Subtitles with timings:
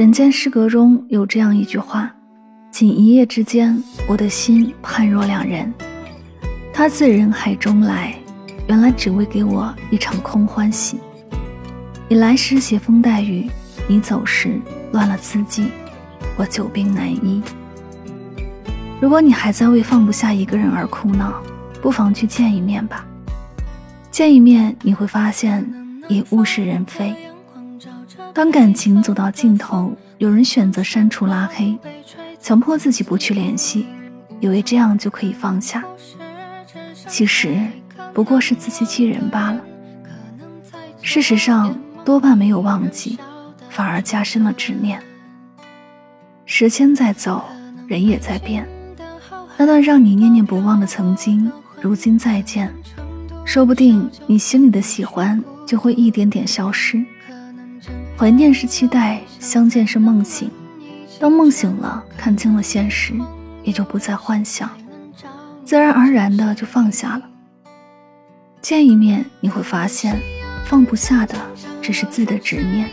[0.00, 2.10] 人间失格中有这样一句话
[2.72, 5.70] ：“仅一夜之间，我的心判若两人。
[6.72, 8.14] 他自人海中来，
[8.66, 10.98] 原来只为给我一场空欢喜。
[12.08, 13.50] 你来时携风带雨，
[13.86, 14.58] 你走时
[14.90, 15.66] 乱了四季，
[16.38, 17.42] 我久病难医。
[19.02, 21.42] 如果你还在为放不下一个人而苦恼，
[21.82, 23.04] 不妨去见一面吧。
[24.10, 25.70] 见一面，你会发现
[26.08, 27.14] 已物是人非。”
[28.32, 31.76] 当感情走到尽头，有人选择删除拉黑，
[32.40, 33.86] 强迫自己不去联系，
[34.40, 35.84] 以为这样就可以放下。
[37.08, 37.58] 其实
[38.14, 39.60] 不过是自欺欺人罢了。
[41.02, 43.18] 事实上，多半没有忘记，
[43.68, 45.00] 反而加深了执念。
[46.46, 47.44] 时间在走，
[47.86, 48.66] 人也在变。
[49.56, 51.50] 那段让你念念不忘的曾经，
[51.80, 52.72] 如今再见，
[53.44, 57.04] 说不定你心里的喜欢就会一点点消失。
[58.20, 60.50] 怀念是期待，相见是梦醒。
[61.18, 63.14] 当梦醒了，看清了现实，
[63.62, 64.68] 也就不再幻想，
[65.64, 67.22] 自然而然的就放下了。
[68.60, 70.20] 见一面，你会发现，
[70.66, 71.34] 放不下的
[71.80, 72.90] 只是自己的执念。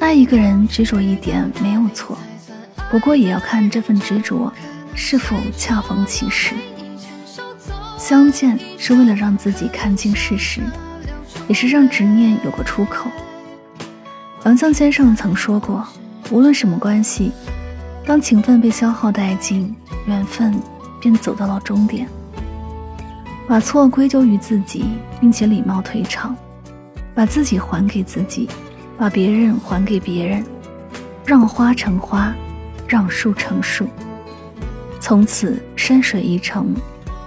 [0.00, 2.16] 爱一个人，执着一点没有错，
[2.90, 4.50] 不过也要看这份执着
[4.94, 6.54] 是否恰逢其时。
[7.98, 10.62] 相见是为了让自己看清事实，
[11.48, 13.10] 也是让执念有个出口。
[14.44, 15.86] 杨绛先生曾说过
[16.32, 17.30] ：“无论什么关系，
[18.04, 19.72] 当情分被消耗殆尽，
[20.06, 20.52] 缘分
[21.00, 22.08] 便走到了终点。
[23.46, 24.84] 把错归咎于自己，
[25.20, 26.34] 并且礼貌退场，
[27.14, 28.48] 把自己还给自己，
[28.98, 30.44] 把别人还给别人，
[31.24, 32.34] 让花成花，
[32.88, 33.86] 让树成树，
[34.98, 36.74] 从此山水一程，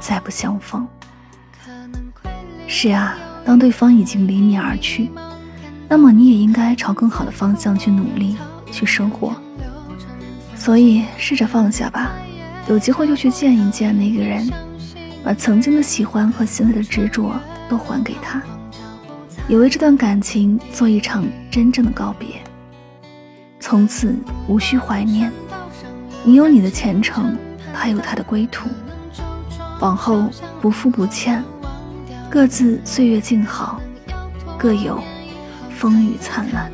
[0.02, 0.86] 再不相逢。”
[2.68, 5.10] 是啊，当对方已经离你而去。
[5.88, 8.36] 那么你也应该朝更好的方向去努力，
[8.72, 9.34] 去生活。
[10.56, 12.12] 所以试着放下吧，
[12.68, 14.50] 有机会就去见一见那个人，
[15.24, 17.40] 把曾经的喜欢和现在的执着
[17.70, 18.42] 都还给他，
[19.48, 22.28] 也为这段感情做一场真正的告别。
[23.60, 24.16] 从此
[24.48, 25.32] 无需怀念，
[26.24, 27.38] 你有你的前程，
[27.74, 28.70] 他有他的归途，
[29.80, 30.30] 往后
[30.62, 31.44] 不负不欠，
[32.30, 33.80] 各自岁月静好，
[34.58, 35.00] 各有。
[35.76, 36.72] 风雨灿烂。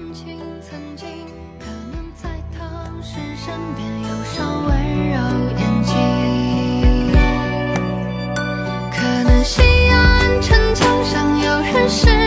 [8.93, 12.20] 可能西安城墙上有人是。